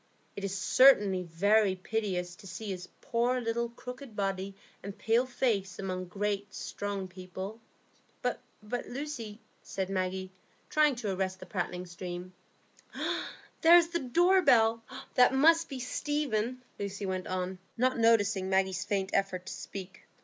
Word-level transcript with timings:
It 0.35 0.43
is 0.43 0.57
certainly 0.57 1.21
very 1.21 1.75
piteous 1.75 2.35
to 2.37 2.47
see 2.47 2.71
his 2.71 2.89
poor 3.01 3.39
little 3.39 3.69
crooked 3.69 4.15
body 4.15 4.55
and 4.81 4.97
pale 4.97 5.27
face 5.27 5.77
among 5.77 6.05
great, 6.05 6.55
strong 6.55 7.07
people." 7.07 7.59
"But, 8.23 8.41
Lucy——" 8.63 9.39
said 9.61 9.91
Maggie, 9.91 10.31
trying 10.71 10.95
to 10.95 11.13
arrest 11.13 11.39
the 11.39 11.45
prattling 11.45 11.85
stream. 11.85 12.33
"Ah, 12.95 13.29
there 13.61 13.77
is 13.77 13.89
the 13.89 13.99
door 13.99 14.41
bell. 14.41 14.81
That 15.13 15.35
must 15.35 15.69
be 15.69 15.77
Stephen," 15.79 16.63
Lucy 16.79 17.05
went 17.05 17.27
on, 17.27 17.59
not 17.77 17.99
noticing 17.99 18.49
Maggie's 18.49 18.83
faint 18.83 19.11
effort 19.13 19.45
to 19.45 19.53
speak. 19.53 20.01